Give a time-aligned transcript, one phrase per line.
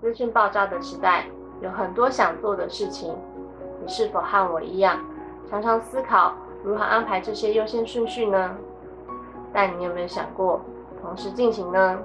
[0.00, 1.26] 资讯爆炸的时代，
[1.60, 3.14] 有很多想做的事情。
[3.82, 4.98] 你是否和我一样，
[5.50, 6.32] 常常思考
[6.64, 8.56] 如何安排这些优先顺序呢？
[9.52, 10.62] 但你有没有想过
[11.02, 11.98] 同时进行呢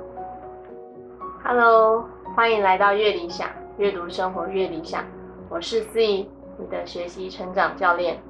[1.42, 2.04] ？Hello，
[2.36, 5.06] 欢迎来到越理想，阅读生活越理想。
[5.48, 8.22] 我是思怡，你的学习成长教练。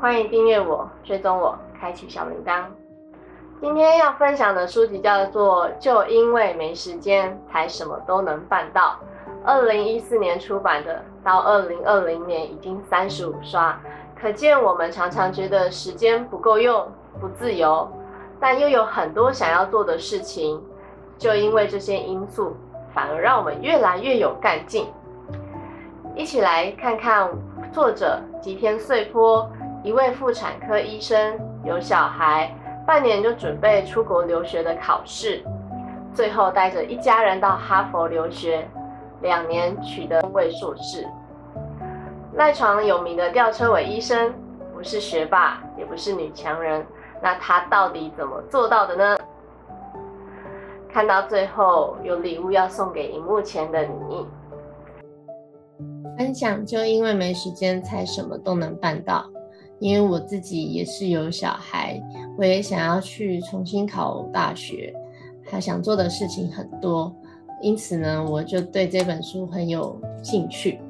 [0.00, 2.66] 欢迎订阅我，追踪我，开启小铃铛。
[3.64, 8.90] 今天要分享的书籍叫做《就因为没时间才什么都能办到》，
[9.42, 13.80] 二零一四年出版的，到二零二零年已经三十五刷，
[14.20, 16.86] 可见我们常常觉得时间不够用、
[17.18, 17.90] 不自由，
[18.38, 20.62] 但又有很多想要做的事情，
[21.16, 22.54] 就因为这些因素，
[22.92, 24.92] 反而让我们越来越有干劲。
[26.14, 27.30] 一起来看看
[27.72, 29.50] 作者吉田穗坡，
[29.82, 32.54] 一位妇产科医生，有小孩。
[32.86, 35.42] 半年就准备出国留学的考试，
[36.12, 38.68] 最后带着一家人到哈佛留学，
[39.22, 41.06] 两年取得位硕士。
[42.34, 44.34] 赖床有名的吊车尾医生，
[44.74, 46.84] 不是学霸，也不是女强人，
[47.22, 49.16] 那他到底怎么做到的呢？
[50.92, 54.26] 看到最后有礼物要送给荧幕前的你。
[56.18, 59.24] 分享就因为没时间才什么都能办到。
[59.84, 62.02] 因为我自己也是有小孩，
[62.38, 64.94] 我也想要去重新考大学，
[65.44, 67.14] 还想做的事情很多，
[67.60, 70.80] 因此呢，我就对这本书很有兴趣。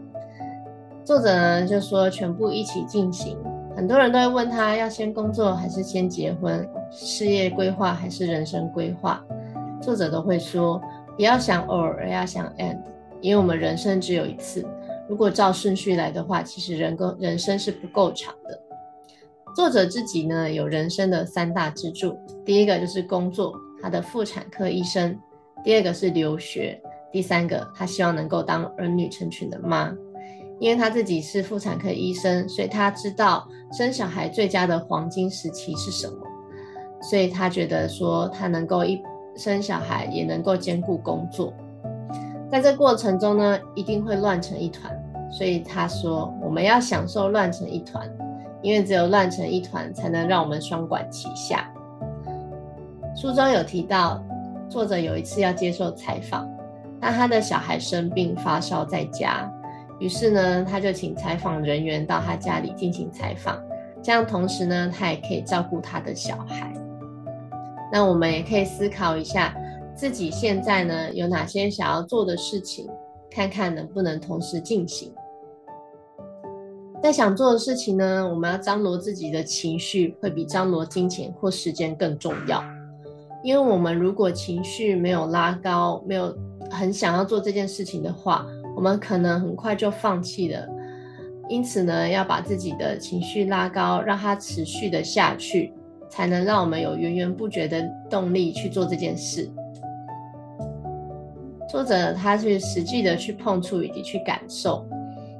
[1.04, 3.36] 作者呢就说全部一起进行，
[3.74, 9.20] 很多人都会问他要先工作还是先结婚，事业规划还是人生规划，
[9.82, 10.80] 作者都会说
[11.16, 12.78] 不要想 or，要想 and，
[13.20, 14.64] 因为我们人生只有一次，
[15.08, 18.60] 如果照顺序来的话，其实人工人生是不够长的。
[19.54, 25.14] 作者自己呢有人生的三大支柱，第一个就是工作，他的妇产科医生；
[25.62, 26.76] 第二个是留学；
[27.12, 29.94] 第三个他希望能够当儿女成群的妈。
[30.60, 33.46] 因为他自己是妇产科医生，所以他知道
[33.76, 36.16] 生小孩最佳的黄金时期是什么，
[37.02, 39.00] 所以他觉得说他能够一
[39.36, 41.52] 生小孩也能够兼顾工作，
[42.50, 44.92] 在这过程中呢一定会乱成一团，
[45.30, 48.08] 所以他说我们要享受乱成一团。
[48.64, 51.70] 因为只有乱成一团，才能让我们双管齐下。
[53.14, 54.24] 书中有提到，
[54.70, 56.48] 作者有一次要接受采访，
[56.98, 59.52] 但他的小孩生病发烧在家，
[60.00, 63.62] 于是呢，他就请采访人员到他家里进行采访，
[64.02, 66.72] 这样同时呢，他也可以照顾他的小孩。
[67.92, 69.54] 那我们也可以思考一下，
[69.94, 72.88] 自己现在呢有哪些想要做的事情，
[73.30, 75.12] 看看能不能同时进行。
[77.04, 82.64] 在想做的事情呢，我们要张罗自己的情绪，会比张罗金钱或时间更重要。
[83.42, 86.34] 因为我们如果情绪没有拉高，没有
[86.70, 90.66] 很想要做这件事情的话，我们可能很快就放弃了。
[91.50, 95.74] 因此呢，要把自己的情绪拉高，让它持续的下去，
[96.08, 99.46] 才能让我们有源源不绝的动力去做这件事。
[101.68, 104.86] 作者他是实际的去碰触以及去感受。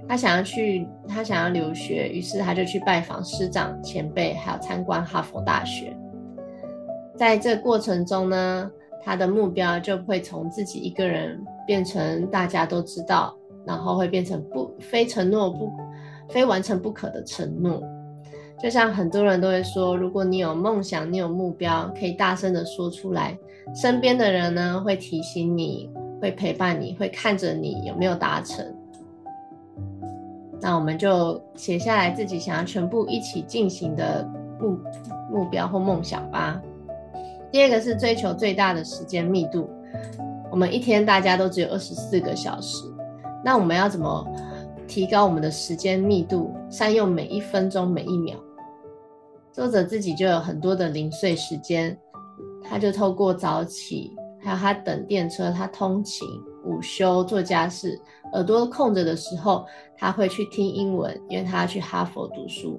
[0.06, 5.96] 他想要去，他想要留学，于是他就去拜访师长前辈，还有参观哈佛大学。
[7.16, 8.70] 在这过程中呢，
[9.02, 13.34] 他的目标就会从自己一个人变成大家都知道，
[13.66, 15.72] 然后会变成不非承诺不
[16.28, 17.82] 非完成不可的承诺。
[18.62, 23.36] 就像很多人都会说，如果你有梦想，你有目标，可以大声的说出来，
[23.74, 25.90] 身边的人呢会提醒你，
[26.20, 28.64] 会陪伴你，会看着你有没有达成。
[30.64, 34.26] 那我们就写下来自己想要全部一起进行的
[34.58, 34.78] 目
[35.30, 36.58] 目标或梦想吧。
[37.52, 39.68] 第二个是追求最大的时间密度。
[40.50, 42.82] 我们一天大家都只有二十四个小时，
[43.44, 44.26] 那我们要怎么
[44.88, 48.36] 提高我们的时间密度，善用每一分钟每一秒？
[49.52, 51.94] 作者自己就有很多的零碎时间，
[52.62, 56.26] 他就透过早起，还有他等电车，他通勤。
[56.64, 58.00] 午休做家事，
[58.34, 59.64] 耳朵空着的时候，
[59.96, 62.78] 他会去听英文，因为他要去哈佛读书。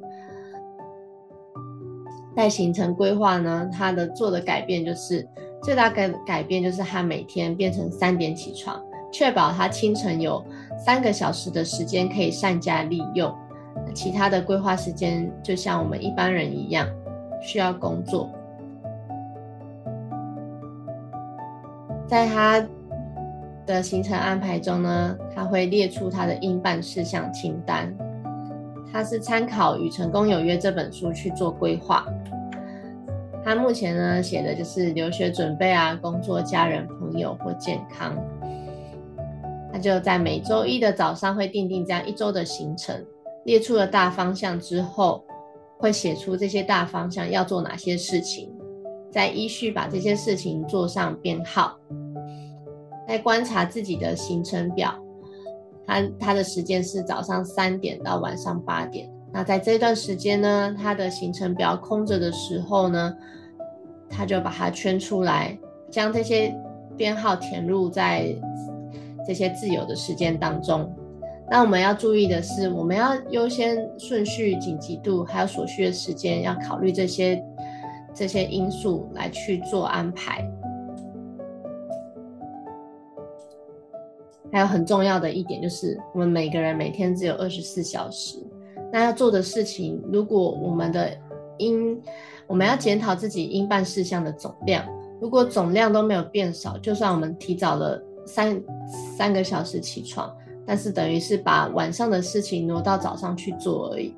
[2.35, 5.27] 在行程规划呢，他的做的改变就是
[5.63, 8.79] 最大改改变就是他每天变成三点起床，
[9.11, 10.43] 确保他清晨有
[10.77, 13.33] 三个小时的时间可以善加利用。
[13.93, 16.87] 其他的规划时间就像我们一般人一样，
[17.41, 18.29] 需要工作。
[22.07, 22.65] 在他。
[23.65, 27.95] 的行程安排中呢，他会列出他的应办事项清单。
[28.93, 32.05] 他是参考《与成功有约》这本书去做规划。
[33.43, 38.15] 他目前呢写的就是留学准备啊、工作、家人、朋友或健康。
[39.71, 43.03] 他就在每周一的早上会定定这样一周的行程，
[43.43, 45.25] 列出了大方向之后，
[45.77, 48.49] 会写出这些大方向要做哪些事情，
[49.11, 51.77] 再依序把这些事情做上编号。
[53.07, 54.93] 在观察自己的行程表，
[55.85, 59.09] 他他的时间是早上三点到晚上八点。
[59.31, 63.13] 那在这段时间呢，他的行程表空着的时候呢，
[64.09, 65.57] 他就把它圈出来，
[65.91, 66.55] 将这些
[66.95, 68.33] 编号填入在
[69.27, 70.89] 这些自由的时间当中。
[71.51, 77.43] 那我们要注意的是，我们要优先顺序、紧急度还有所需的时间，要考虑这些
[78.15, 80.43] 这些因素来去做安排。
[84.55, 88.37] 还有很重要的一点就是，我们每个人每天只有二十四小时，
[88.89, 91.11] 那要做的事情，如果我们的
[91.57, 92.01] 应，
[92.47, 94.87] 我们要检讨自己应办事项的总量，
[95.19, 98.57] 如果总量都没有变少，就算我们提早了三
[99.17, 100.33] 三个小时起床，
[100.65, 104.15] 但是等于是把晚上的事情挪到早上去做而已。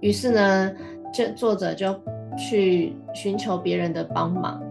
[0.00, 0.70] 于是呢，
[1.10, 1.98] 就作者就
[2.36, 4.62] 去寻求别人的帮忙。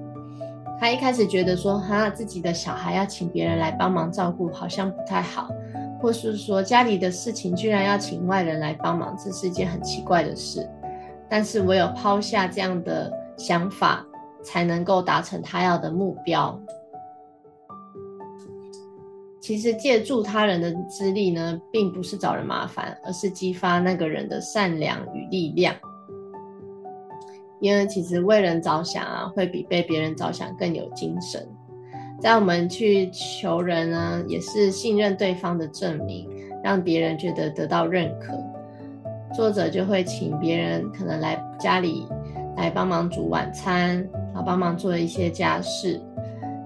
[0.79, 5.49] 他一开始觉得说，哈，自己的小孩要请别人来帮忙照顾，好像不太好，
[5.99, 10.65] 或是说家里的事情居然要请外人来帮忙，这是一件很奇怪的事。
[11.29, 14.05] 但是唯有抛下这样的想法，
[14.41, 16.57] 才能够达成他要的目标。
[19.41, 25.75] 其实借助他人的资力呢，并不是找人麻烦，而是激发那个人的善良与力量。
[27.59, 31.45] 因为其实为人着想啊，会比被别人着想更有精神。
[32.19, 36.27] 在我们去求人呢，也是信任对方的证明，
[36.63, 38.33] 让别人觉得得到认可。
[39.33, 42.07] 作者就会请别人可能来家里
[42.57, 46.01] 来帮忙煮晚餐，然后帮忙做一些家事，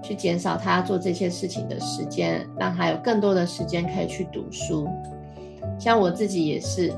[0.02, 4.88] 去减少他做这些事情的时间，让他有更多的时间可以去读书。
[5.78, 6.92] 像我自己也是。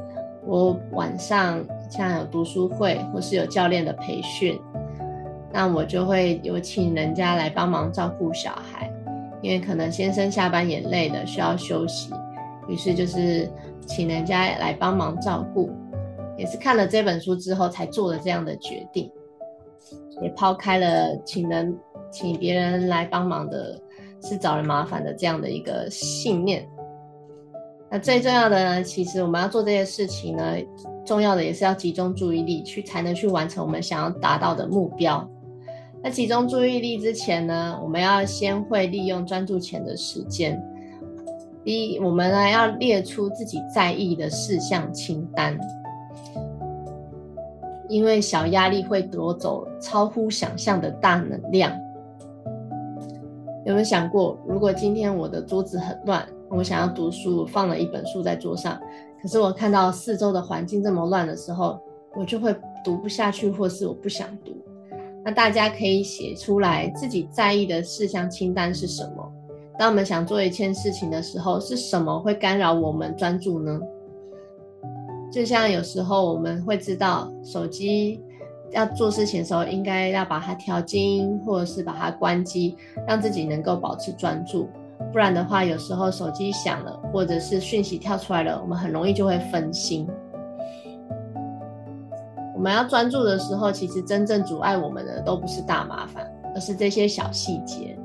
[0.49, 4.61] 我晚上像有读书会或是有教练的培训，
[5.53, 8.93] 那我就会有请人家来帮忙照顾小孩，
[9.43, 12.11] 因为可能先生下班也累了，需要休息，
[12.69, 13.51] 于是就是
[13.87, 15.71] 请人家来帮忙照顾。
[16.39, 19.11] 也是看了这本书之后才做了这样的决定，
[20.21, 21.75] 也抛开了请人
[22.11, 23.81] 请别人来帮忙的
[24.23, 26.69] 是找人麻烦的这样的一个信念。
[27.91, 30.57] 那最重要的呢，其实我们要做这些事情呢，
[31.07, 35.27] 重要的也是要集中注意力去，才能去完成我们想要达到的目标。
[36.03, 40.61] 那集中注意力之前呢，我们要先会利用专注前的时间。
[41.65, 45.59] 第一，我们呢要列出自己在意的事项清单，
[47.89, 51.73] 因为小压力会夺走超乎想象的大能量。
[53.65, 56.25] 有没有想过，如果今天我的桌子很乱？
[56.49, 58.81] 我想要读书，放了一本书在桌上，
[59.27, 61.81] 可是我看到四周的环境这么乱的时候，
[62.15, 64.57] 我就会读不下去，或是我不想读。
[65.25, 69.33] 那大家可以写出来自己在意的事项清单是什么？
[69.77, 73.81] 当我们想做一件事情的时候，是什么会干扰我们专注呢？
[75.33, 78.23] 就像有时候我们会知道手机
[78.71, 82.77] 要做事情的时候，应该要把它调静音，或者是把它关机，
[83.09, 84.69] 让自己能够保持专注。
[85.13, 90.07] 不然的话，有时候手机响了，或者是讯息跳出来了，我们很容易就会分心。
[92.55, 97.97] 我们要专注的时候，其实真正阻碍我们的都不是大麻烦，而是这些小细节。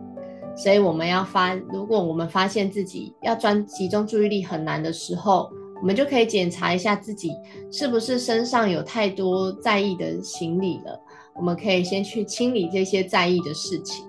[0.56, 5.50] 所以我们要发，如果我们发现自己要专集中注意力很难的时候，
[5.82, 7.34] 我们就可以检查一下自己
[7.72, 11.00] 是不是身上有太多在意的行李了。
[11.34, 14.06] 我们可以先去清理这些在意的事情。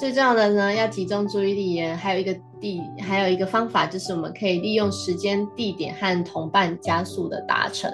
[0.00, 1.82] 最重要的呢，要集中注意力。
[1.82, 7.92] 还有一个地，还有一个方法，就是我们可以利用时间、地点和同伴加速的达成。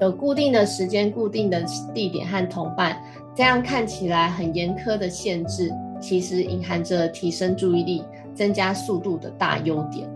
[0.00, 1.60] 有固定的时间、固定的
[1.92, 3.02] 地点和同伴，
[3.34, 5.68] 这样看起来很严苛的限制，
[6.00, 10.08] 其实隐含着提升注意力、增加速度的大优点。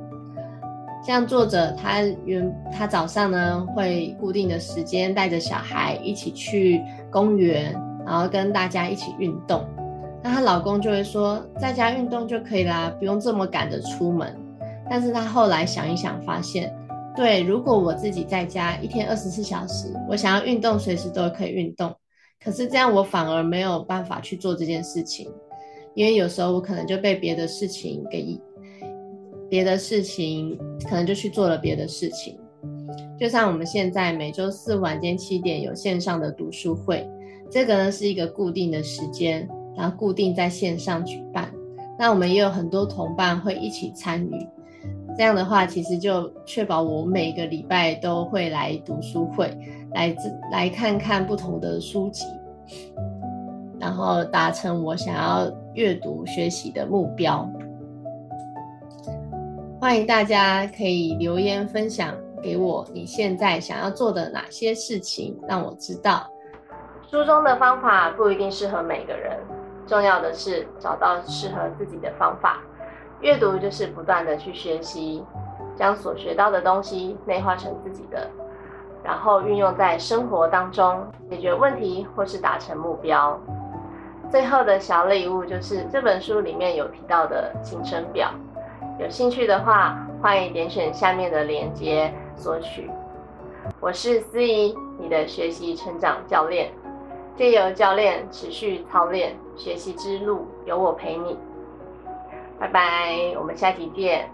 [1.04, 7.75] 像作者他原他早上呢会固定的时间带着小孩一起去公园，
[8.06, 9.64] 然后跟大家一起运动。
[10.23, 14.37] 那她老公就会说，在家运动就可以啦，不用这么赶着出门。
[14.89, 16.75] 但是她后来想一想，发现，
[17.17, 21.95] 对，如果我自己在家一天二十四小时，我想要运动，随时都可以运动。
[22.43, 25.31] 可是这样我反而没有办法去做这件事情，
[25.95, 28.41] 因为有时候我可能就被别的事情给，
[29.49, 30.59] 别的事情
[30.89, 32.39] 可能就去做了别的事情。
[33.19, 37.07] 就像我们现在每周四晚间七点有线上的读书会，
[37.50, 39.49] 这个呢是一个固定的时间。
[39.80, 41.50] 然后固定在线上举办，
[41.99, 44.46] 那我们也有很多同伴会一起参与。
[45.16, 49.56] 这样的话，其实就确保我每个礼拜都会来读书会，
[49.94, 52.26] 来自来看看不同的书籍，
[53.78, 57.49] 然后达成我想要阅读学习的目标。
[59.80, 66.28] 欢迎大家可以留言分享给我，你现在想要做的哪些事情，让我知道。
[67.10, 69.37] 书中的方法不一定适合每个人，
[69.90, 72.61] 重要的是找到适合自己的方法。
[73.23, 75.25] 阅读就是不断的去学习，
[75.75, 78.30] 将所学到的东西内化成自己的，
[79.02, 83.37] 然后运用在生活当中，解决问题或是达成目标。
[84.30, 88.30] 最后的小礼物就是这本书里面有提到的行程表，
[89.00, 92.88] 有兴趣的话，欢迎点选下面的链接索取。
[93.80, 96.70] 我是思怡，你的学习成长教练，
[97.40, 101.38] 借由教练持续操练学习之路，有我陪你。
[102.59, 104.30] 拜拜，我们下期见。